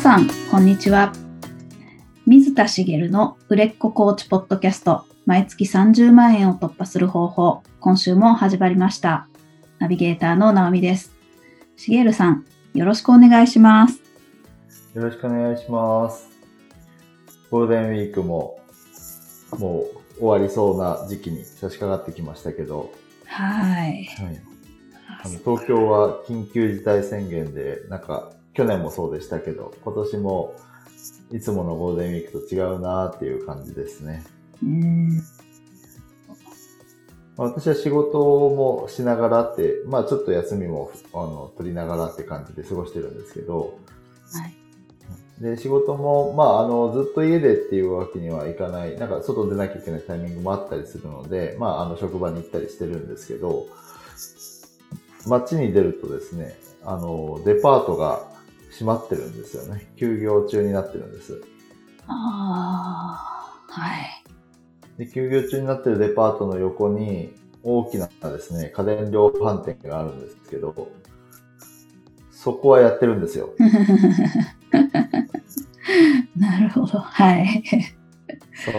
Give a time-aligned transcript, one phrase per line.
[0.00, 1.12] さん、こんにちは。
[2.24, 9.28] 水田茂の売れっ子コーチポッドキャスト、毎月30万円を突破する方法、今週も始まりました。
[9.78, 11.12] ナビゲーターの直美です。
[11.76, 14.00] 茂さん、よろしくお願いします。
[14.94, 16.30] よろしくお願いします。
[17.50, 18.58] ゴールデンウィークも、
[19.58, 19.84] も
[20.16, 22.90] う終わりそうな時期に差し掛かってきましたけど、
[23.26, 24.08] はい。
[25.04, 30.54] はい、東京は緊急事態宣言で、なんか去年もそうでしたけど、今年も
[31.32, 34.24] いつものゴールデンウィークと違うなっていう感じですね。
[34.62, 35.22] うん
[37.36, 38.18] 私は仕事
[38.50, 43.78] もしながらって、まあちょっと休みもあの取りながらって感じで過ごしてるんですけど、
[44.34, 53.68] はい、で仕事も、まああのずっと家でっていうわけにはいかない、なんか外出なきゃいけないタイミングもあったりするので、まああの職場に行ったりしてるんですけど、
[55.26, 58.28] 街に出るとですね、あのデパートが
[58.70, 59.92] 閉まってるんですよね。
[59.96, 61.42] 休業中になってるんです。
[62.06, 64.24] ああ、はい。
[64.98, 70.90] で、休業中になってるデパートの横に大きなですね、家電量販店があるんですけど、
[72.30, 73.50] そこはやってるんですよ。
[76.36, 76.98] なるほど。
[76.98, 77.62] はい。
[78.64, 78.70] そ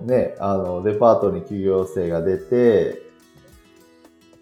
[0.00, 3.02] の、ね、あの、デパートに休業生が出て、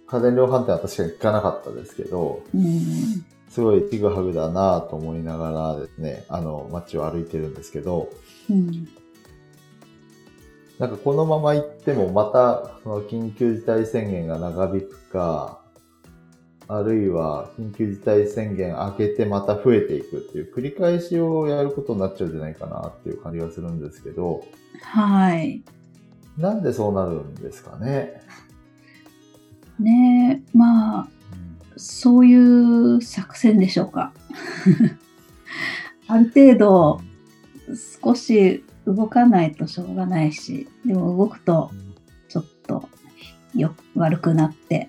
[0.06, 3.24] 家電量販店は確かに行かなかったですけど、うん
[3.56, 8.10] すごいちぐはぐだなと思いながらですね、あの、街を歩いてるんですけど、
[8.50, 8.86] うん、
[10.78, 15.62] なんかこのまま行ってもまた、その緊急事態宣言が長引くか、
[16.68, 24.44] あるいは緊急事態宣言明けてまた増えていくっていう繰り返しをやることになっちゃうんじゃないかなっていう感じがするんですけど、
[24.82, 25.62] はい。
[26.36, 28.20] なんでそうなるんですかね？
[29.78, 31.08] ねえ、まあ、
[31.76, 34.12] そういう作戦でしょうか。
[36.08, 37.00] ある程度、
[38.02, 41.70] 少し動かないとしょうがないし、でも動くと
[42.28, 42.88] ちょっと
[43.54, 44.88] よ悪くなって、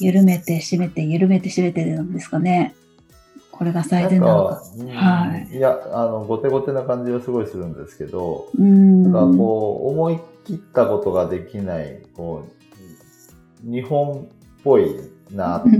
[0.00, 2.74] 緩めて締めて緩めて締めてなんですかね。
[3.52, 4.62] これが最善なのか。
[4.94, 5.56] はい。
[5.56, 9.12] いや、あの、後手後手な感じはすごいするんですけど、うん。
[9.12, 12.61] だこう、思い切ったことができない、こう、
[13.62, 14.26] 日本っ
[14.64, 14.94] ぽい
[15.30, 15.70] なって、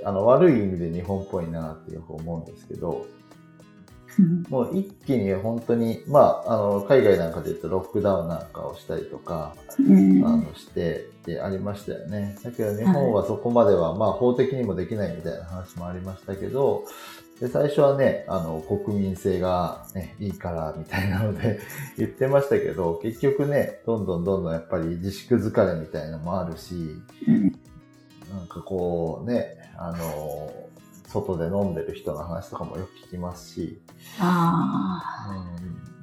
[0.04, 3.06] あの、悪い意味で日本っぽいなってよく思うんですけど、
[4.50, 12.36] もう一気に本当に、まあ、あの、海外なんかで言うとロックダウンなんかをしたりとか、うん、あの、してってありましたよね。
[12.42, 16.84] だけど日本はそこまでは、はい、まあ、法的にもできないみたいな話もありましたけど、
[17.42, 21.58] で、最初はね、あの、国民性がね、いいからみたいなので
[21.98, 27.02] 言ってましたけど、結局ね、どんどんどんどんやっぱり自粛疲れみたいなのもあるし、
[28.30, 30.52] なんかこうね、あの、
[31.08, 33.82] 外で飲んでる人の話とかもよく聞きますし、
[34.20, 35.02] あ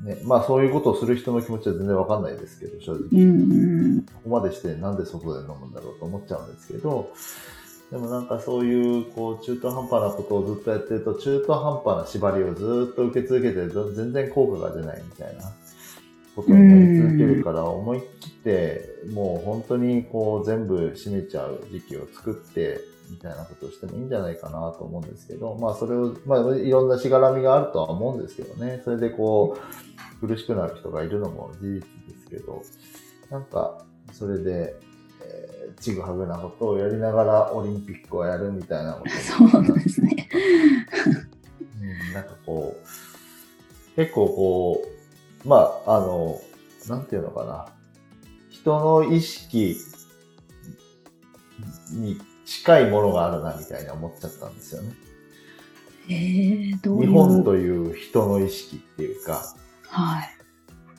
[0.04, 0.14] うん。
[0.14, 3.08] ね、まあそういうことをする人の気持ちは全然わかんないですけど、正直。
[3.14, 3.56] うんう
[3.96, 7.10] ん、ここまでしてなんで外で飲むんだろうと思っちゃうんですけど、
[7.92, 15.44] でもなんかそういう、こう、中途半端なことをずっとやってると、中途半端な縛りをずっと受け続けて、全然効果が出ないみたいな
[16.36, 22.80] ことになり続けるから、思い切って、もう本当にこう、全部閉めちゃう時期を作って、
[23.10, 29.58] みたいなことをしてもいいんじゃないかなと思うんですけど、まあそれを、まあいろんなしがらみがあるとは思うんですけどね、それでこ
[30.22, 32.62] う、苦しくなる人がいるのも事実ですけど、
[33.32, 34.76] なんか、それで、
[35.80, 39.10] ちぐはぐなことをやりながらオリンピックをやるみたいなこと
[39.52, 40.30] そうですね。
[41.82, 44.82] うん、なんかこう、結構こ
[45.46, 46.40] う、まあ、あの、
[46.88, 47.68] なんていうのかな。
[48.50, 49.78] 人の意識
[51.92, 54.94] に近いものがあるなみたいに思っちゃったんですよね。
[56.10, 60.30] えー、どう日本という人の意識っていうか、はい。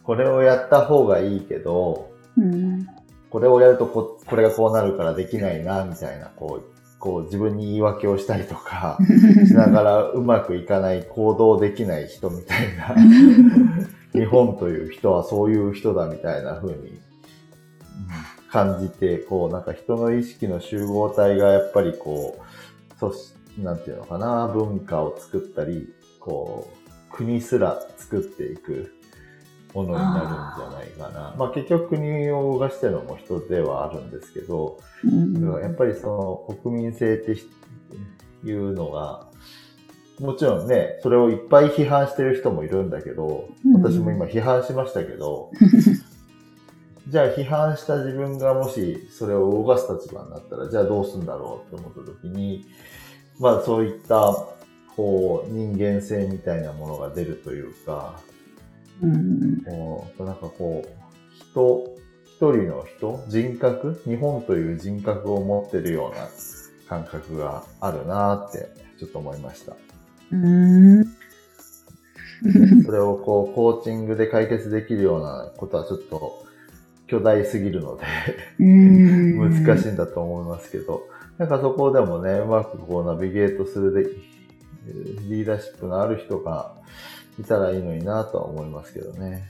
[0.03, 2.87] これをやった方がいいけど、うん、
[3.31, 8.99] これをやるとこ、これがこうなるからできないな、みたいな、こう、こう自分に言い訳をしたりとか
[9.49, 12.95] しながらうまくいかない行動できない人みたいな
[14.13, 17.01] 日本という人はそういう人だみたいな風に
[18.53, 25.89] 感じて、こうなんか人の意識の集合体がやっぱりこう、そし、なんていうのかな、文化を作ったり、
[26.19, 28.93] こう、国すら作っていく
[29.75, 31.35] ものになるんじゃないかな。
[31.39, 37.37] まあ結局国を動かしてるのも人ではあるんですけど、うん、やっぱりその国民性って
[38.47, 39.29] いうのが、
[40.21, 45.51] もちろんね、それをいっぱい批判してる人もいるんだけど、私も今批判しましたけど、
[47.09, 52.67] じゃあ批判した自分がもしそれを動かす立場になったら、じゃあどうするんだろうって思った時に、
[53.39, 54.37] まあそういった、
[54.95, 58.21] こう、人間性みたいなものが出るというか、
[59.03, 59.63] うん、
[60.27, 60.89] なんかこう、
[61.51, 66.29] 人、一人の人、人格、日本という人格を持ってるような
[66.89, 68.69] 感覚があるなって
[68.99, 69.77] ちょっと思いました。
[70.33, 71.05] うん。
[72.85, 76.47] それをこう、コーチングで解決できるようなことはちょっと
[77.07, 78.05] 巨大すぎるので
[78.59, 81.03] 難しいんだと思いますけど、
[81.39, 84.05] なんかそこでもね、うまくこうナビゲートするで、
[85.29, 86.75] リーダーシップのある人が
[87.39, 89.49] いたらいいのになとは思いますけどね。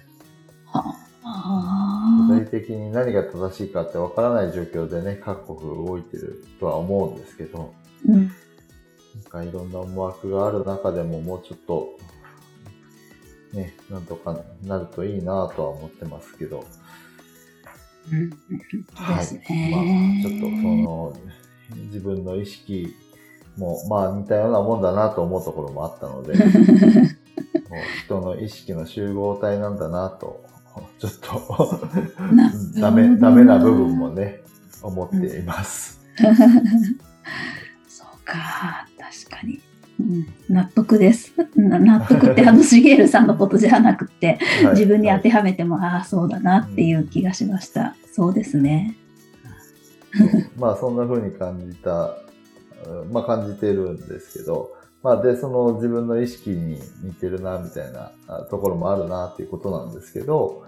[2.28, 7.74] 具体的に何が正しいかってわからない状況でね、各国動いてるとは思うんですけど、
[8.06, 8.30] うん、なん
[9.28, 11.98] かいろんな思惑がある中でももうちょっと、
[13.52, 16.64] ね、なんとかなるといいなとは思ってますけど、
[18.10, 18.30] うん、
[18.94, 19.16] はい。
[19.16, 21.16] まあ、ちょっとその、
[21.86, 22.94] 自分の意識
[23.56, 26.34] も、まあ似たようなもんだなと思うところもあったので、
[28.04, 30.44] 人の意識の集合体なんだなと
[30.98, 31.80] ちょっと
[32.80, 34.42] ダメ、ダメな部分もね、
[34.82, 36.00] 思っています。
[37.88, 39.60] そうか、確かに。
[39.98, 41.32] うん、納得です。
[41.56, 47.80] 納得ってあのシゲールさんのことじゃなくて、 はい、自分に当てはめても、はい、ああそうだなっていう気がしました。
[48.06, 48.96] うん、そうですね。
[50.56, 52.16] まあそんな風に感じた、
[53.12, 54.70] まあ感じてるんですけど、
[55.02, 58.12] まあでその自分の意識に似てるなみたいな
[58.50, 60.64] ところもあるなっていうことなんですけど、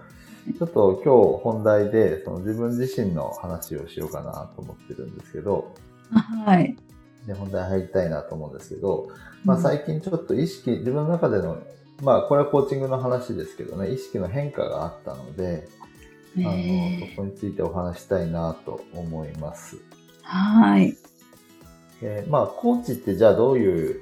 [0.57, 5.75] ちょっと今日本題でその自分自身の話をしようかなと思ってるんですけど、
[6.45, 6.75] はい。
[7.27, 9.09] で、本題入りたいなと思うんですけど、
[9.45, 11.61] まあ最近ちょっと意識、自分の中での、
[12.01, 15.67] まあこれはコーチングの話ですけどね、意識の変化があったので、
[16.37, 19.77] あの、そこについてお話したいなと思います。
[20.23, 20.97] はい。
[22.01, 24.01] えー、まあコーチってじゃあどういう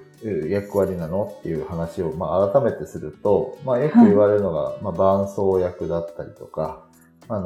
[0.49, 1.35] 役割なの？
[1.39, 6.85] っていう話を、まあ、改めてすると、まあ、よく言われるのが、はい、まあ、伴奏役だったりとか、
[7.27, 7.39] まあ、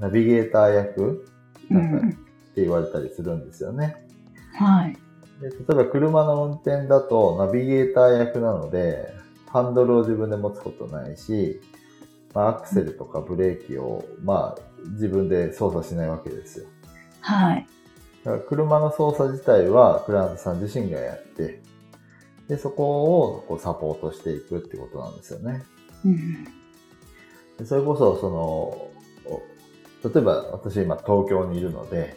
[0.00, 1.26] ナビゲーター役
[1.70, 2.14] だったりっ
[2.54, 3.96] て言われたりするんですよね。
[4.60, 4.96] うん、はい。
[5.40, 9.14] で例えば車の運転だとナビゲーター役なので、
[9.48, 11.60] ハンドルを自分で持つことないし、
[12.34, 14.60] まあ、アクセルとかブレーキを、まあ、
[14.92, 16.66] 自分で操作しないわけですよ。
[17.20, 17.66] はい。
[18.24, 21.62] だから車の操作自体はクラントさん自身がやって、
[22.48, 25.62] で、そこをこうサポートしていくってことなんですよね。
[26.04, 26.44] うん、
[27.58, 28.88] でそれこそ、その、
[30.10, 32.16] 例えば私今東京にいるので、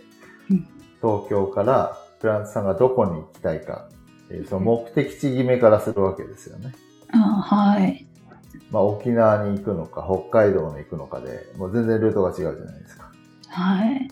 [0.50, 0.68] うん、
[1.02, 3.90] 東京からフランスさんがどこに行きたいか
[4.26, 6.74] っていう、その目的地決めからするわけですよね。
[7.12, 8.08] あはい。
[8.70, 13.12] まあ沖縄に行くのか、北海道に行くのかで、もう全然ルートが違うじゃないですか。
[13.50, 14.12] はい。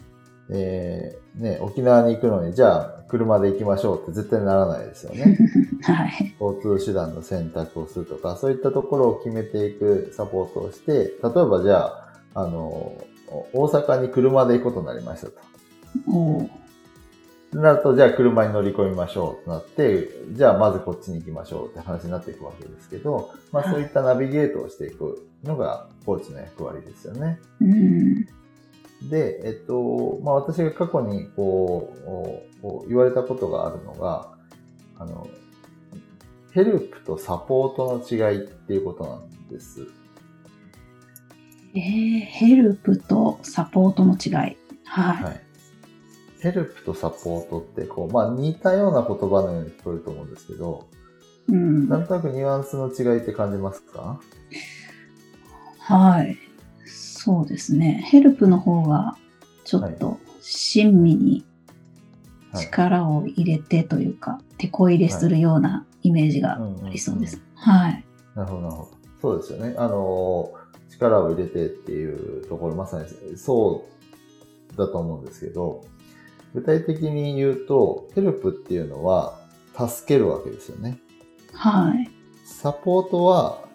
[0.51, 5.37] えー、ね、沖縄に行くのに、じゃあ車で行きましょうって絶対ならないですよね。
[5.83, 6.35] はい。
[6.39, 11.11] 交通手段の選択をするとか、そういったところを決めていくサポートをして、例え
[11.45, 12.93] ばじゃあ、あの、
[13.53, 15.33] 大阪に車で行くことになりましたと。
[16.11, 16.49] お
[17.53, 27.39] なると、じゃあ車に乗り込みましょうとなって、じゃあまずこっちに行きましょうって話になっていくわけですけど、まあそういったナビゲートをしていくのがコーチの役割ですよね。
[27.59, 28.27] うん
[29.03, 31.93] で、えっと、まあ私が過去にこ
[32.57, 34.33] う、こう言われたことがあるのが、
[34.97, 35.27] あの、
[36.51, 39.87] ヘルプとサポートの違いっていうことなんです。
[41.73, 44.57] えー、ヘルプとサポートの違い。
[44.85, 45.23] はい。
[45.23, 45.41] はい、
[46.41, 50.87] ヘルプとサポートって、こう、まあ似たような言葉のように聞こえると思うんですけど、
[51.47, 54.19] うん、なんとなくニュアンスの違いって感じますか？
[55.79, 56.37] はい。
[57.29, 58.03] そうですね。
[58.07, 59.15] ヘルプの方が
[59.63, 61.45] ちょっと親身に
[62.55, 67.39] 力を入れてというか、はい、手こ入れするようなイメージがありそうです。
[67.53, 68.03] はい。
[68.33, 68.89] なるほど、なるほど。
[69.21, 69.75] そうですよね。
[69.77, 70.51] あの、
[70.89, 73.85] 力を入れてっていうところ、まさにそ
[74.73, 75.85] うだと思うんですけど、
[76.55, 79.39] 具体的に言うと、ヘルプっていうのは
[79.77, 80.97] 助けるわけですよね。
[81.53, 82.09] はい。
[82.43, 83.65] サポートは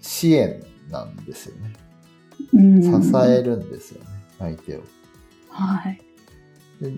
[0.00, 1.81] 支援なんですよね。
[2.52, 4.82] 支えるんですよね、相手を。
[5.48, 6.00] はい。
[6.80, 6.90] で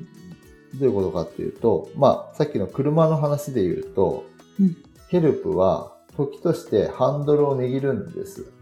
[0.74, 4.24] どういうことかっていうと、まあ、さっきの車の話で言うと、
[4.58, 4.76] うん、
[5.08, 8.52] ヘルプは時としてハンドルを握るんです。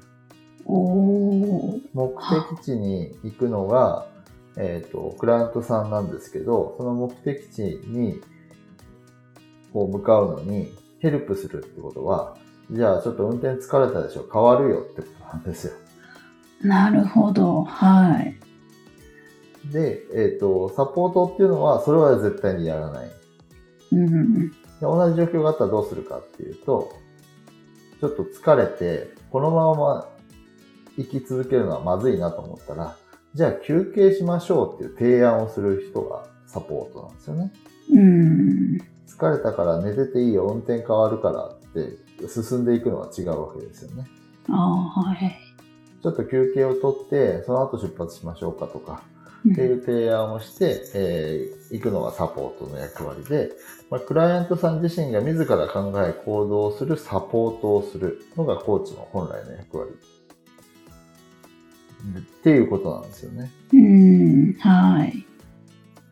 [1.95, 2.15] 目
[2.55, 4.07] 的地に行くのが、
[4.57, 8.21] えっ、ー、と、クライアントさんなんですけど、その目的地に
[9.73, 12.37] こう向かうのにヘルプするってことは、
[12.71, 15.73] じゃあちょっと運転疲れたでしょ変わるよってことなんですよ。
[16.63, 17.65] なるほど。
[17.65, 18.37] はい。
[19.73, 23.11] で、えっ、ー、と、サポートっていうのは、それは絶対にやらない。
[23.93, 24.51] うん。
[24.51, 26.93] で同じ状況があったらどうするかっていうと、
[28.01, 30.09] ちょっと疲れて、このまま
[30.97, 32.97] 生き続けるのはまずいなと思ったら、
[33.35, 37.53] じゃあ休憩しましょうっていう提案をする人がサポートなんですよね。
[37.93, 38.79] うん。
[39.07, 41.59] 疲れたから寝てていいよ、運転変わるからっ
[42.19, 44.07] て進んでいくのは違うわけですよね。
[44.49, 44.53] あ
[44.97, 45.42] あ、はい。
[46.03, 49.03] ちょっと休憩をとって、その後出発しましょうかとか、
[49.51, 53.51] っていう提案をして、えー、行くのがサポートの役割で、
[53.91, 59.91] まあ、クライアントさん自身が自ら考え行動するサポートをするのがコーチの本来の役割。
[62.19, 63.51] っていうことなんですよね。
[63.73, 65.25] うん、はい。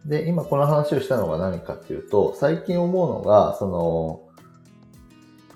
[0.07, 4.30] で、今この話をしたのが何かっていうと、最近思うのが、その、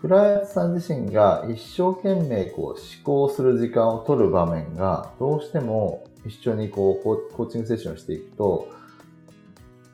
[0.04, 7.02] クライアントさん自身が一生懸命こう思考する時間を取る場面がどうしても一緒にこう
[7.34, 8.68] コーチングセッションをしていくと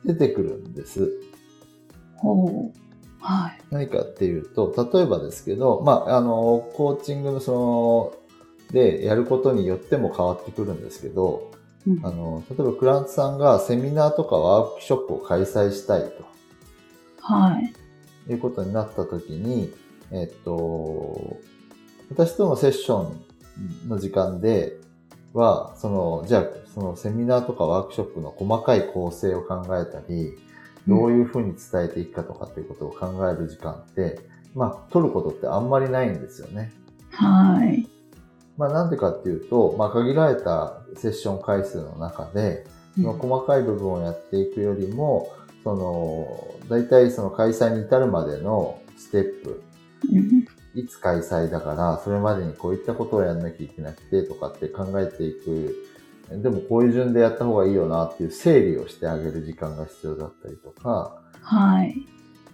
[0.03, 1.09] 出てくるんです。
[2.17, 2.77] ほう。
[3.21, 3.61] はい。
[3.71, 11.53] 何かっていうと、例えばですけど、まあ、あの、コーチングのその、でやることによっても変わってくるんですけど、
[11.87, 16.25] うん、あの、例えばクライアントさんがセミナーとかワークショップを開催したいと。
[17.21, 17.73] はい。
[18.29, 19.73] いうことになった時に、
[20.11, 21.37] えっと、
[22.09, 23.13] 私とのセッショ
[23.85, 24.77] ンの時間で
[25.33, 30.37] は、その、じゃあ、そのセミナーとかワークショップの細かい構成を考えたり、
[30.87, 34.19] どういうふうに伝えていくかとかっていうことを考える時間って、
[34.55, 36.71] まあ、取ることってあんまりないんですよね。
[37.11, 37.87] はい。
[38.57, 42.65] まあ、なんでかっていうと、まあ、限られたセッション回数の中で、
[42.95, 45.29] その細かい部分をやっていくよりも、
[45.63, 49.63] その、大体その開催に至るまでのステップ
[50.73, 55.75] いつ開催だから、それまでにこういったことをやんなきゃいけなくてとかって考えていく。
[56.31, 61.21] でもこういう順でやった方がいいよなっていう整理をしてあげる時間が必要だったりとか。
[61.41, 61.93] はい。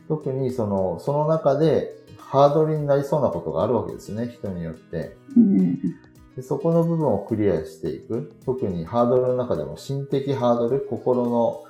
[0.08, 5.16] 特にその、その中でハードルになりそうなことがあるわけですね、人によって。
[5.36, 5.76] うん、
[6.36, 8.34] でそこの部分をクリアしていく。
[8.46, 11.64] 特にハードルの中でも心的ハードル、心の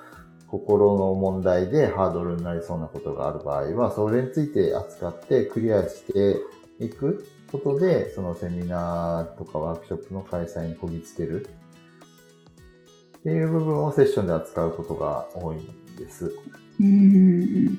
[0.50, 6.38] 心の問題でハードルになりそうなことがある場合は、それについて扱ってクリアして
[6.80, 11.46] いくことで、そのセミナーとかワークショップの開催にこぎつける
[13.18, 16.32] っていう部分をセッションで扱うことが多いんです。
[16.80, 17.78] うん。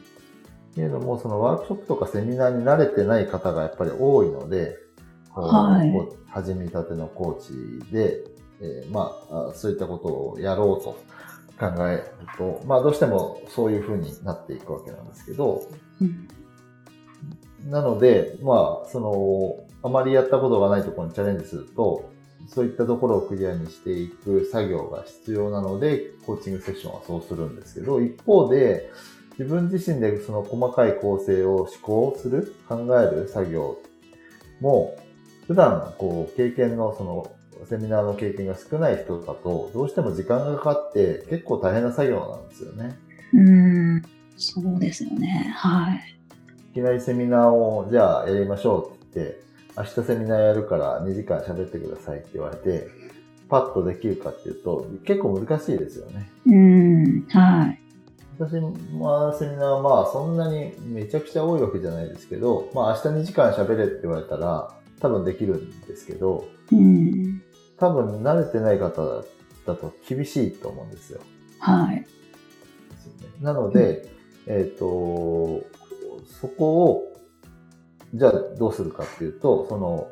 [0.76, 4.78] けれども、そのワークショップとかセミナーに慣れてない方がやっぱり多いので、
[5.34, 8.24] はい、始めたてのコーチで、
[8.62, 11.00] えー、まあ、そういったことをやろうと
[11.60, 12.04] 考える
[12.38, 15.64] と、まあどうしてもそういう風になっていくわけなんですけど、
[16.02, 16.28] うん、
[17.70, 22.10] なので、まあ、その、あまりやったことがないところにチャレンジすると、
[22.48, 28.90] そういったところをクリアにしていく作業が必要なので、コーチングセッションはそうするんですけど、一方で、
[29.38, 33.78] 自分自身でその細かい構成を思考する、考える作業
[34.62, 34.98] も、
[35.48, 37.32] 普段、こう、経験のその
[37.66, 42.98] セミナーの経験が少ない人だと、どうしても時間がかかって結構大変な作業なんですよね。
[43.34, 44.02] うん、
[44.38, 45.54] そうですよね。
[45.56, 46.18] はい。
[46.72, 49.42] いきなりセミナーを、じゃあやりましょうって言って、
[49.78, 52.88] 明日セミナーやるから2時間喋ってくださいって言われて、
[53.50, 56.30] パッとできるかっていうと、結構難しいですよね。
[56.46, 57.80] うん、はい。
[58.38, 58.54] 私
[58.98, 67.42] はセミナーまあそんなにめちゃくちゃ多いわけじゃないですけど、まあ明日2時間喋れって言われたら多分できるんですけど、うん、
[67.80, 69.24] 多分慣れてない方
[69.66, 71.22] だと厳しいと思うんですよ。
[71.60, 72.06] はい。
[73.42, 74.10] なので、
[74.48, 75.64] うん、えっ、ー、と、
[76.42, 77.14] そこを、
[78.14, 80.08] じゃあどうするかっていうと、その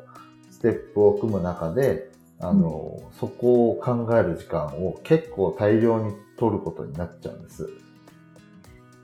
[0.50, 2.10] ステップを組む中で、
[2.40, 7.68] あの、うん、そこを考える時間を結構大量に取ることになっちゃうんです。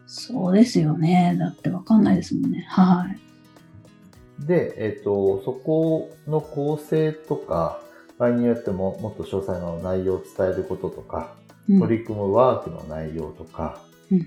[0.06, 1.36] そうですよね。
[1.38, 2.64] だってわかんないですもんね。
[2.68, 4.46] はい。
[4.46, 7.80] で、えっ、ー、と、そこの構成とか、
[8.24, 11.34] 場合によってももっと詳細な内容を伝えることとか、
[11.68, 14.26] うん、取り組むワークの内容とか、うん、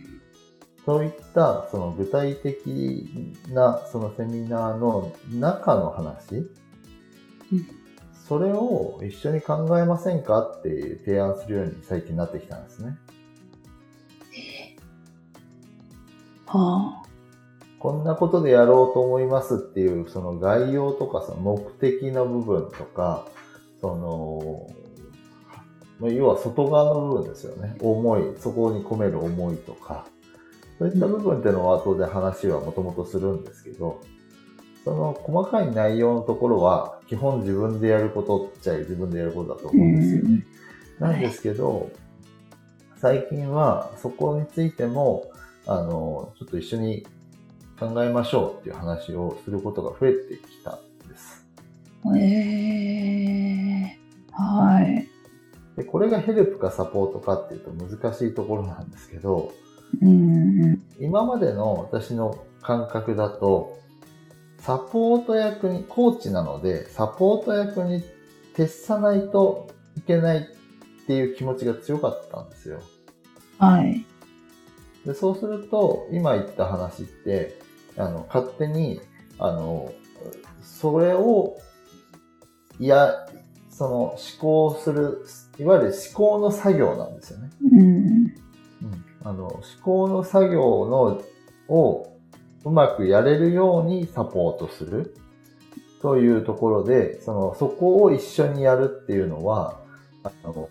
[0.86, 3.10] そういったその具体的
[3.50, 7.68] なそのセミナーの中の話、うん、
[8.28, 12.98] それを一緒に考えませんかっていう提案するように最近なってきたんですね。
[16.46, 17.08] はあ、
[17.80, 23.28] こんなことでやろうと思いますっていうその概要とかその目的の部分とか、
[23.82, 23.96] そ
[26.00, 27.76] の、要は外側の部分ですよね。
[27.80, 30.06] 思い、そこに込める思いとか、
[30.78, 34.02] そういった部分っていうのは後で話はもともとするんですけど、
[34.84, 40.46] その細かい内容のところは基本自分でやることっちゃ自分でやることだと思うんですよね。
[41.00, 41.92] なんですけど、
[42.96, 45.30] 最近はそこについても、
[45.66, 47.06] あの、ちょっと一緒に
[47.80, 51.46] 考えましょうっていう話をすることが増えてきたんです。
[52.16, 53.17] ええー、
[54.38, 55.08] はい。
[55.76, 59.52] で、これがヘルプかサポートかっていうと難しいところなんですけど、
[60.02, 63.78] うん、今までの私の感覚だと、
[64.60, 68.04] サポート役に、コーチなので、サポート役に
[68.54, 72.82] 徹さないといけないっていう気持ちが強かったんですよ。
[73.60, 74.06] はい。
[75.06, 77.60] でそうすると、今言った話って、
[77.98, 79.00] あの、勝手に、
[79.40, 79.92] あの、
[80.62, 81.58] それを、
[82.80, 83.26] いや、
[83.78, 85.24] その思考する、
[85.60, 87.50] いわゆる思考の作業なんですよね。
[87.72, 87.80] うん。
[87.80, 88.32] うん、
[89.24, 91.22] あの、思考の作業の、
[91.68, 92.12] を
[92.66, 95.16] うまくやれるようにサポートする
[96.02, 99.80] というところで、その、そこを一緒にやるっていうのは、
[100.24, 100.70] あの、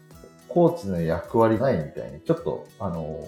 [0.49, 3.25] コーチの役割ないみたいに、ちょっと、あの、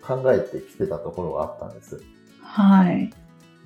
[0.00, 2.00] 考えてきてたところがあったんです。
[2.40, 3.12] はい。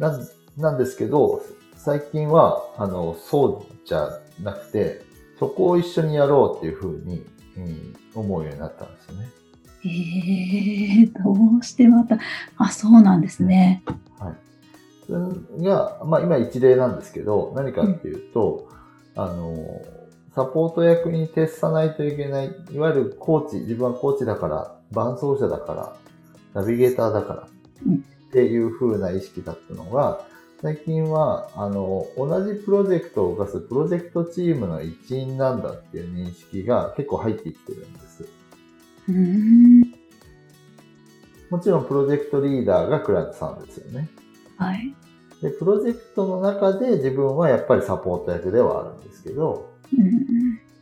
[0.01, 1.41] なん、なんですけど、
[1.77, 5.12] 最近は、あの、そうじゃなくて、
[5.43, 9.29] そこを一緒にやろうっていうふうに、うん、思うようになったんですよね。
[9.85, 9.89] え
[11.01, 12.21] えー、どうしてまた、
[12.59, 13.83] あ、そうなんですね。
[14.21, 14.35] はい。
[15.05, 15.13] そ
[15.59, 18.69] れが、まあ今一例なんですけど、何かっていうと、
[19.17, 19.83] うん、あの、
[20.33, 25.97] サポート役に徹さないといけない、いわゆるコーチ、自分はコーチだから、伴走者だから、
[26.55, 30.25] ナビゲーターだから、っていう風な意識だったのが、
[30.63, 38.29] 最近は、あの、同じプロジェクトを動かすプロジェクトチームの一員なんだっていう認識が結構入ってきてるんです。
[41.51, 44.09] もちろんプロジェクトリーダーがクライアントさんですよね。
[44.57, 44.95] はい。
[45.43, 49.73] で、プロジェクトの中で自分はやっぱりサポート役ではあるんですけど、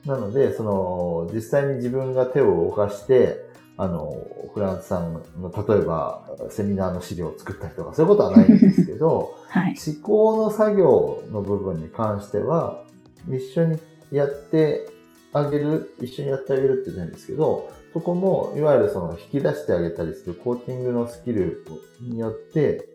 [0.05, 3.50] なので、その、実際に自分が手を動かして、
[3.81, 4.15] あの、
[4.53, 12.85] フランスさんの、例えば、セミナーの資料を作ったりとか、そういうことはないんですけど、 はい、思考の作業の部分に関しては、
[13.27, 13.79] 一緒に
[14.13, 14.87] やって
[15.33, 21.65] あげる、一緒にやってあげるって言うんですけど、そこも、いわゆるその引き出してあげたりするコーティングのスキル
[22.03, 22.87] によって、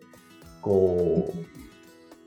[0.62, 1.32] こ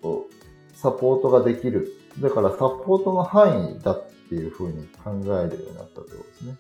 [0.04, 1.94] う、サポートができる。
[2.20, 6.58] だからサポートの範囲だっていうふうに考えるようになったってことですね。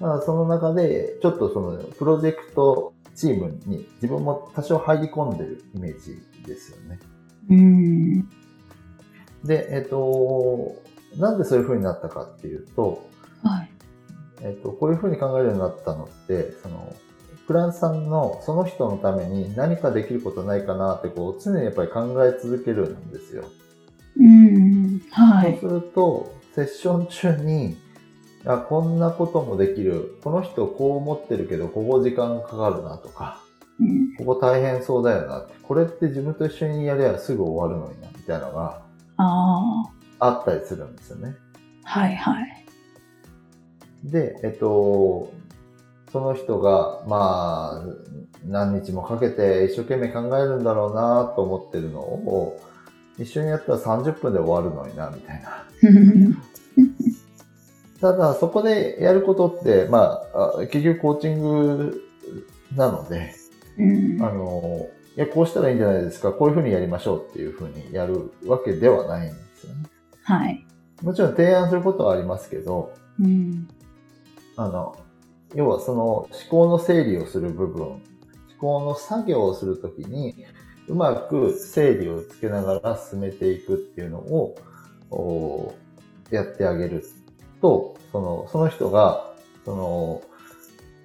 [0.00, 6.98] まあ、その中で、ちょっとその、プロジェクトチームに自分も多少入り込んでるイメージですよね。
[7.50, 8.28] うん。
[9.44, 10.76] で、えっ、と、
[11.16, 13.06] なんでそういう風になったかっていうと、
[13.42, 13.70] はい。
[14.42, 16.94] えっ、と、こういう風に考えるようになったのって、その、
[17.46, 23.44] フランスさんのその人のために何かできることないかなってこう常にやっぱり考え続けるんですよ。
[24.18, 25.58] うん、はい。
[25.60, 27.76] そうすると、セッション中に、
[28.46, 30.18] あ、こんなこともできる。
[30.22, 33.40] この人こう思ってるけど、ここ時間かかるなとか、
[33.80, 35.54] うん、ここ大変そうだよなって。
[35.62, 38.82] これって自分と一緒にやればすぐ終わるのにな、みたいなのが、
[39.16, 39.84] あ
[40.18, 41.34] あったりするんですよね。
[41.84, 42.64] はいはい。
[44.04, 45.32] で、えっと、
[46.12, 47.84] その人が、まあ、
[48.46, 52.60] 何日もかけて一生懸命考えるんだろうなと思ってるのを、
[53.18, 55.66] 一緒にやったら30分で終わるのにな、みたいな。
[58.04, 62.02] ただ、そこでやることって、まあ、結局コーチング
[62.76, 63.34] なので、
[63.78, 69.84] うん、あの、いや、こうしたらいいんじゃないですか、こういうふうにやりましょうっていうふうにやるわけではないんですよね。
[70.22, 70.66] はい。
[71.00, 73.68] もちろん提案することはありますけど、うん、
[74.56, 74.98] あの、
[75.54, 78.02] 要はその思考の整理をする部分、思
[78.58, 80.44] 考の作業をするときに、
[80.88, 85.74] うまく整理をつけながら進めていくっていうのを、
[86.30, 87.02] やってあげる
[87.64, 89.32] と、その、その人が、
[89.64, 90.22] その、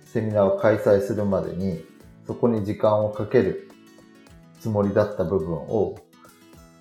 [0.04, 1.86] セミナーを開催するまでに、
[2.28, 3.72] そこに時間をかける
[4.60, 5.96] つもりだった部分を、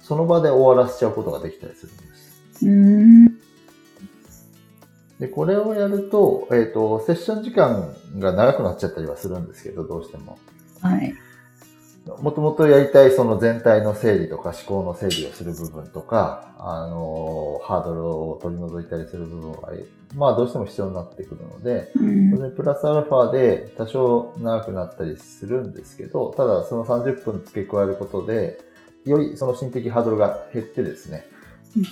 [0.02, 2.66] その場で終わらせちゃうことができたりするんです。
[2.66, 3.38] うん
[5.20, 10.38] で、これをやると、えっ、ー、と、セッション時間が長くなっちゃったりはするんですけど、どうしても。
[10.80, 11.14] はい。
[12.20, 19.70] もともとやりたいその全体の整理とか思考の整理をする部分とか、あの、ハードルを取り除いたりする部分は、
[20.14, 28.58] まあどうしても必要になってくるので、うん、それプラスアルファで多少長くなったりするんですけど、ただその30分付け加えることで、
[29.04, 31.26] よりその心的ハードルが減ってですね、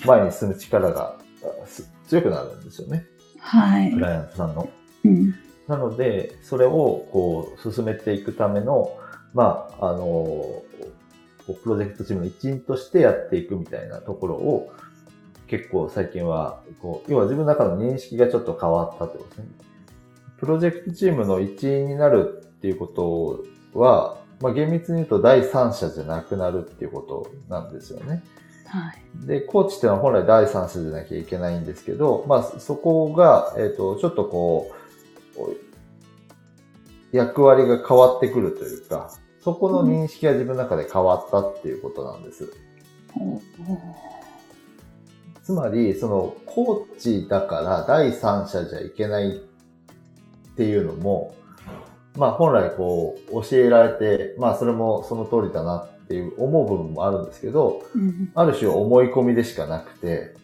[0.05, 1.17] 前に進む力が
[2.09, 3.07] 強くなるんですよね。
[3.39, 3.93] はい。
[3.93, 4.69] クライアントさんの。
[5.05, 5.35] うん、
[5.69, 8.91] なので、それをこう進めていくための、
[9.37, 10.63] まあ、あの、
[11.45, 14.73] プロジェクトチームの一員としてやっていくみたいなところを、
[15.47, 19.45] 結構最近は、こう、要は自分の中の認識がちょっと変わったってことですね。
[20.39, 28.23] プロジェクトチームの一員になるっていうことは、まあ、厳密に言うと第三者じゃなくなるっていうことなんですよね。
[28.67, 29.27] はい。
[29.27, 34.73] で、コーチっていうのは本来第三者じゃなきゃいけないんですけど、まあ、そこが、えっ、ー、と、ちょっとこ
[35.37, 35.67] う、
[37.17, 39.11] 役割が変わってくるというか、
[39.47, 42.53] そこの認識が自分の中で変わったっていうことなんです。
[43.17, 43.41] うん
[45.45, 51.37] つまり、その、コーチだから第三者じゃいけないっていうのも、
[52.17, 60.35] まあ本来こう、教えられて、まあそれもその通りだなっていう思う部分もあるんですけど、うん、ある種思い込みでしかなくて、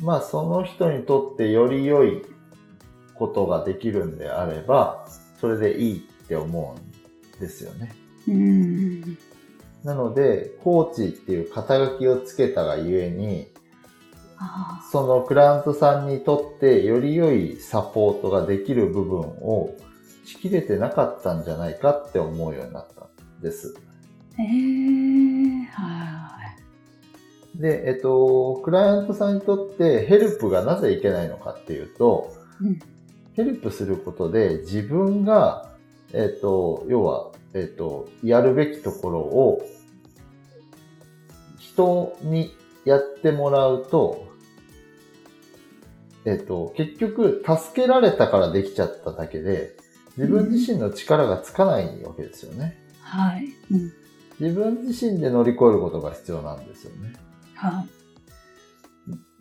[0.00, 2.22] まあその人にとってより良い
[3.16, 5.08] ことができるんであれば、
[5.40, 6.89] それでいいって思うん
[7.40, 7.92] ですよね。
[8.28, 9.18] うん
[9.84, 13.48] なので、コーチっていう肩書きをつけたがゆえに、
[14.90, 19.74] そのクライアントさんにとってより良いサポートができる部分を
[20.24, 23.74] しきれてなかったんじゃないかって思うようになったんです。
[24.38, 26.36] へえー、は
[27.56, 27.60] い。
[27.60, 32.78] で、えっと、クライアントさんにとってヘルプがなぜいけないのかっていうと、うん、
[33.34, 35.69] ヘルプすることで自分が、
[36.12, 39.62] えっと、要はえっ、ー、と、やるべきところを
[41.58, 44.28] 人にやってもらうと、
[46.24, 49.76] えっ、ー、と、結局、助けられたからできちゃっただけで、
[50.16, 52.76] 自分自身の力がつかないわけですよね。
[53.00, 53.92] はい、うん。
[54.38, 57.14] 自分自身で乗り越えることが必要なんですよね。
[57.54, 57.88] はい。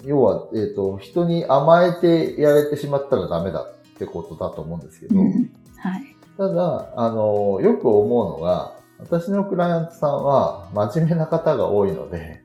[0.08, 6.09] 要は、えっ、ー、と、人に甘えてやれてしまったらダメだってことだと思うんですけど、うん、はい。
[6.40, 12.42] ただ、あの、よく思うのが、私のクライアントさんは真面目な方が多いので、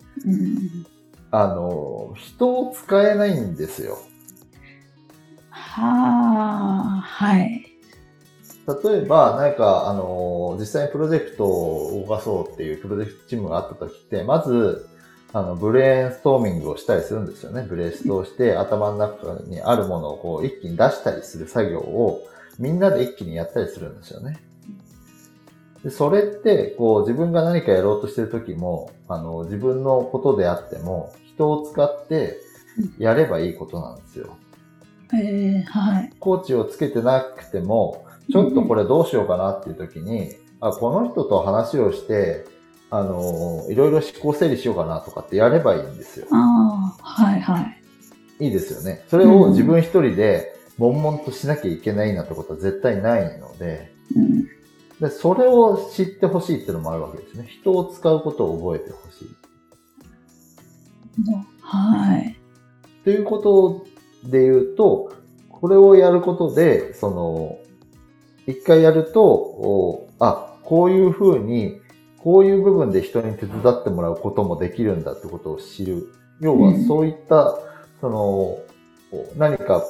[1.31, 3.99] あの、人を使えないんですよ。
[5.49, 7.67] はあ、はい。
[8.85, 14.89] 例えば、何か、あの、実際にプロジェクトを動かそうっていうプロジェクトチームがあった時って、まず、
[15.33, 17.65] あの、ブレーンストーミングをしたりするんですよね。
[17.69, 22.27] ブレストをして、頭の中にあるものをこう、一気に出したりする作業を、
[22.59, 24.39] みんなで一気にやったりするんですよね。
[25.83, 32.39] でそれって、こう自分が何かやろうとしてる時も、あの、自分のことであっても、人を使って
[32.99, 34.37] やればいいことなんですよ。
[35.13, 36.13] えー、はい。
[36.19, 42.47] コーチをつけてなくても、ちょっとこれどうしようかなっていう時に、あ、この人と話をして、
[42.91, 46.27] あの、いろいろ思考整理しようかなとかってやればいいんですよ。
[46.31, 48.47] ああ、はいはい。
[48.47, 49.05] いいですよね。
[49.09, 54.45] それを自分一人で、悶々としなきゃいけないなってことは絶対ないので、うん、
[55.01, 57.47] でそれを知ってほしいっていうのもあるわけですね。
[57.49, 59.29] 人を使うことを覚えてほしい。
[61.61, 62.37] はい。
[63.05, 63.87] ということ
[64.29, 65.13] で言うと、
[65.49, 67.59] これをやることで、その、
[68.47, 71.81] 一回やると、あ、こういうふうに、
[72.19, 76.09] こういう部分で人に手伝ってもらうこともできるんだってことを知る。
[76.41, 77.61] 要はそういった、うん、
[78.01, 78.59] その、
[79.37, 79.85] 何か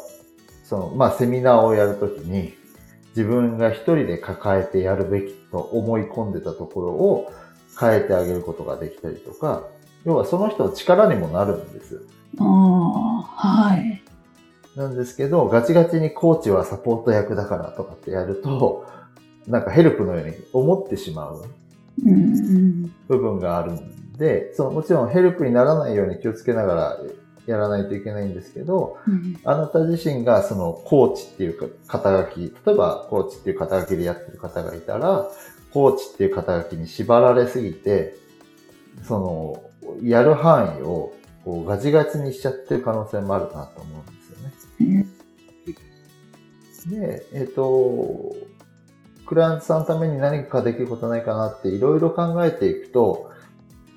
[0.64, 2.54] その、まあ、セミナーをやるときに、
[3.10, 7.32] 自分が一人で抱えてやるべきと思い込んでたところを
[7.78, 9.62] 変えてあげることができたりとか、
[10.04, 12.04] 要はその人の力にもなるんです。
[12.40, 14.02] ああ、はい。
[14.76, 18.86] なんですけど、ガチガチにコーチはサポート役だからとかってやると、
[19.46, 21.44] なんかヘルプのように思ってしまう
[23.08, 26.98] 部分があるんで、そのもちろんヘルプにならないように気をつけながら
[27.46, 35.26] やらないといけないんですけど、うん、あなた自身がそのコーチっていうか肩書き、例えばコーチっていう肩書きでやってる方がいたら、
[35.72, 38.16] コーチっていう肩書きに縛られすぎて、
[39.02, 39.70] その、
[40.02, 41.12] やる範囲を
[41.44, 45.06] こうガチガチにしちゃってる可能性もあるなと思うんですよね。
[46.86, 48.34] うん、で、えっ、ー、と、
[49.26, 53.30] クライアントさんのために何かできることないかなっていろいろ考えていくと、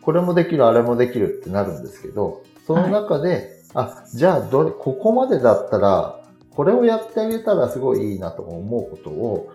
[0.01, 9.49] これもできる、あれもできるってなるんですけど、その中で、はい、あ、じゃあどれ、ここまでだったら、これをやってあげたらすごいいいなと思うことを、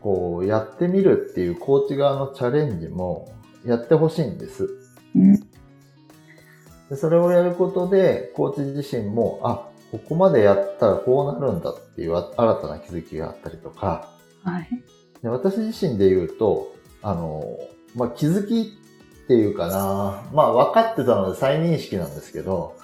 [0.00, 3.28] こう、やってみるっていうコーチ側のチャレンジも
[3.66, 4.68] やってほしいんです。
[5.16, 5.34] うん、
[6.88, 14.08] でそれをやることで、コーチ自身も、あ、ここまでやったらこうなるんだっていう新たな気づきがあったりとか、
[14.44, 14.68] はい、
[15.20, 16.72] で私自身で言うと、
[17.02, 17.44] あの、
[17.94, 18.78] まあ、気づき
[19.24, 22.76] っていうかな、まあ分かってたので再認識なんですけど、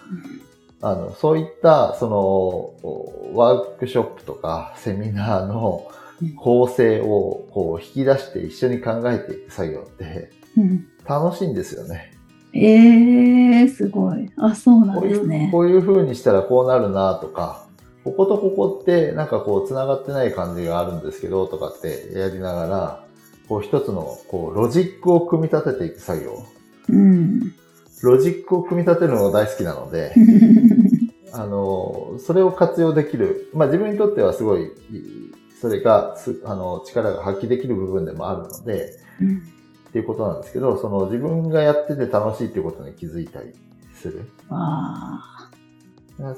[0.81, 2.09] あの、そういった、そ
[2.83, 5.91] の、ワークショップとかセミナーの
[6.37, 10.31] 構成をこう引き出して一緒に考えていく作業って
[11.07, 12.13] 楽しいんですよね。
[12.55, 14.31] ええー、すごい。
[14.37, 15.49] あ、そうなんですね。
[15.53, 17.67] こういう風にしたらこうなるなとか、
[18.05, 23.05] こことここってなんかこう繋がってない感じがあるんですけどとかってやりながら、
[23.49, 26.45] こう一つのこうロジックを組み立てていく作業。
[26.91, 27.55] うん、
[28.03, 30.15] ロジックを組み立てるのが大好きなので、
[31.33, 33.51] あの、それを活用できる。
[33.55, 34.71] まあ自分にとってはすごい、
[35.61, 39.43] それがす、あの、力が発揮できる部分でもあるので、うん、
[39.89, 43.53] っていうことなんですけど、その自分がやってて楽しいっていうことに気づいたり
[43.95, 44.29] する。
[44.51, 45.51] あ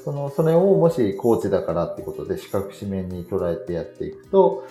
[0.05, 4.66] その、それをもしコーチだからってことで視覚紙面に捉えてやっていくと、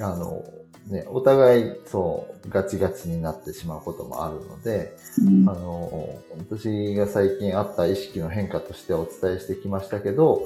[0.00, 0.44] あの、
[0.86, 10.42] ね、お互い、そう、ガチガチになってしまうこともあるので、うん、あの、私が最近あった意識の変化としてお伝えしてきましたけど、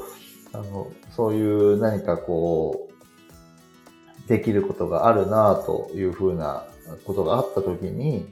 [0.52, 6.64] あの、そういう何かこう、できることがあるなというふうな
[7.04, 8.26] ことがあった時に、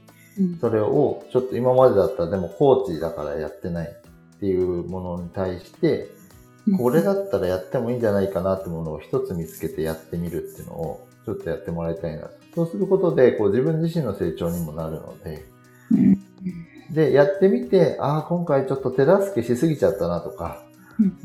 [0.59, 6.09] それをちょっと今までだったらでもコーチだからやってないっていうものに対して、
[6.77, 12.23] これだったらやってもいいんじゃないかなってものを一つ見つけてやってみるっていうのをちょっとやってもらいたいな。
[12.23, 12.31] と。
[12.55, 15.45] そうすることで、こう自分自身の成長にもなるので、
[16.91, 20.63] で、やってみて、ああ、今回ちょっと手助けしすぎちゃったなとか、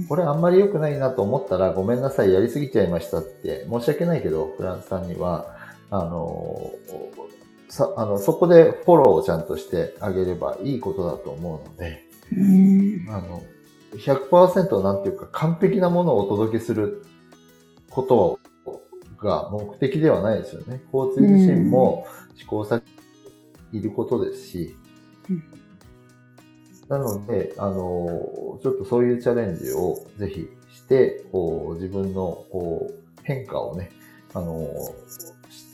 [0.09, 5.55] これあんまり良くないなと思ったら、ごめんなさい、やりすぎちゃいましたって、申し訳ないけど、フランスさんには、
[5.91, 6.73] あの、
[7.69, 12.05] さ、あの、そこでフォローをちゃんとしてあげればいいことだと思うので、
[13.11, 13.43] あの、
[13.93, 17.05] 100%なんていうか完璧なものをお届けする
[17.91, 18.39] こと
[19.19, 20.81] が目的ではないですよね。
[20.93, 24.77] 交通自身も試行錯誤いることですし、
[25.29, 25.43] うん、
[26.89, 27.75] なので、あの、
[28.63, 33.91] ちょっとそういうチャレンジをぜひして、こう、自分の、こう、変化をね、
[34.33, 34.69] あの、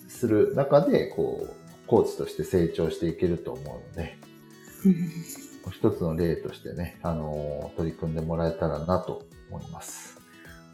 [0.09, 4.17] する中で、こう、コーチとして成長していけると思うので、
[4.87, 10.19] うん、一つの例としてね、あの、取り組んでもらえたらなと思います。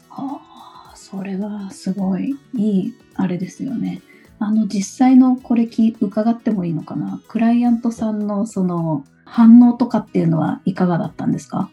[0.09, 0.70] はあ
[1.11, 4.01] それはすごいいいあれですよね。
[4.39, 7.21] あの実際のこれき伺ってもいいのかな？
[7.27, 11.69] クライアントさんのその反応とかっていうのはいかがだったんですか？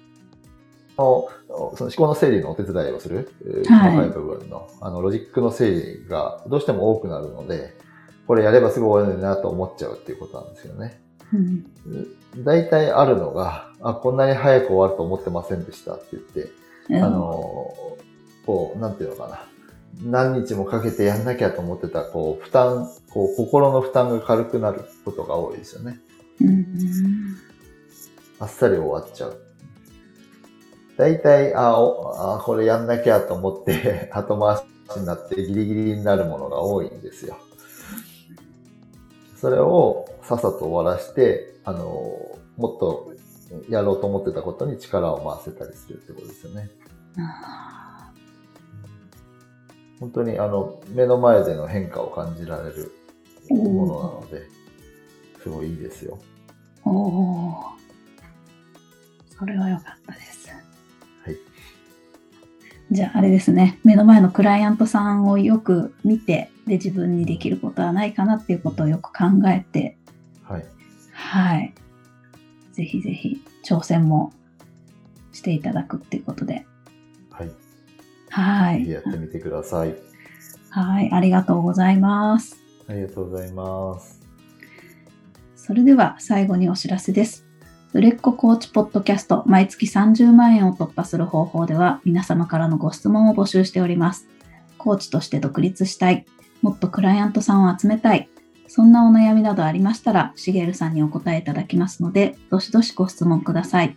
[0.97, 3.31] その思考の整理のお手伝いをする、
[3.69, 7.75] 細かい部分の、あの、ロジックの整理がどうしても多くなるので、
[8.27, 11.01] これやればすぐ終わるなと思っちゃうっていうことなんですよね。
[11.33, 11.65] うん、
[12.45, 16.51] 大体あるのが、あ、こんなに早く終わると思ってませんでしたって言って、
[17.01, 17.73] あの、
[18.49, 19.45] こう、なんていうのかな。
[20.03, 26.01] 何日もかけてやんなきゃと思ってた、こう、負担、こう、心の負担が軽くなることが多いですよね。
[26.41, 27.37] うん、
[28.39, 29.39] あっさり終わっちゃう。
[30.97, 34.57] 大体、ああ、これやんなきゃと思って 後回
[34.97, 37.37] しになってギリギリになるものが多いんですよ。
[39.37, 41.83] それをさっさと終わらして、あの、
[42.57, 43.13] もっと
[43.69, 46.71] やろうと思ってたことに力を回せたりするってことですよね。
[50.01, 52.93] 本当にあの、目の前での変化を感じられる
[53.51, 54.47] ものなので、
[55.43, 56.19] すごいいいですよ。
[56.85, 57.65] おお。
[59.39, 60.49] それは良かったです。
[60.49, 61.37] はい。
[62.91, 69.97] じゃああれですね、目の前のクライアントさんをよく見て、で、自分にできることはないかなっていうことをよく考えて、
[70.43, 70.67] はい。
[71.13, 71.75] はい。
[72.73, 74.33] ぜひぜひ挑戦も
[75.33, 76.67] していただくっていうことで、
[78.39, 78.89] はい。
[78.89, 79.95] やってみてください。
[80.71, 81.13] はい。
[81.13, 82.57] ありがとうございます。
[82.89, 84.21] ありがとうございます。
[85.57, 87.45] それでは最後にお知らせです。
[87.93, 94.29] 売れっ子コーチポッドキャスト毎月30万円を突破する方法では皆様からのご質問を募集しております。
[94.77, 96.25] コーチとして独立したい。
[96.63, 98.29] もっとクライアントさんを集めたい。
[98.67, 103.97] そんなお悩みなどありましたら、しげるさんにお答えいただきますので、どしどしご質問ください。